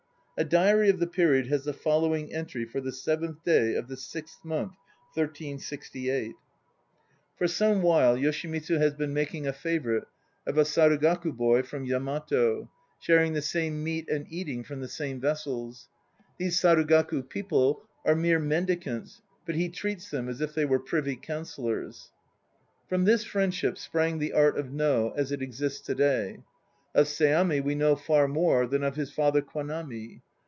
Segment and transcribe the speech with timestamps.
[0.37, 3.93] A diary of the period has the following entry for the 7th day of the
[3.93, 4.73] 6th month,
[5.13, 6.33] 1368: 1 These dates
[7.37, 7.37] have only recently been established.
[7.37, 7.37] Seep.
[7.37, 7.37] 32.
[7.37, 10.03] 22 INTRODUCTION For some while Yoshimitsu has been making a favourite
[10.47, 15.19] of a Sarugaku boy from Yamato, sharing the same meat and eating from the same
[15.21, 15.89] vessels.
[16.39, 21.17] These Sarugaku people are mere mendicants, but he treats them as if they were Privy
[21.17, 22.09] Counsellors.
[22.89, 26.39] From this friendship sprang the art of No as it exists to day.
[26.95, 30.21] Of Seami we know far more than of his father Kwanami.